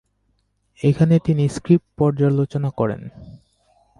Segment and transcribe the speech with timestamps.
[0.79, 3.01] এখানে তিনি স্ক্রিপ্ট পর্যালোচনা করেন।